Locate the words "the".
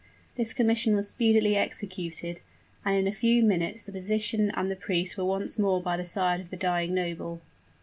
3.83-3.91, 4.67-4.75, 5.95-6.05, 6.49-6.57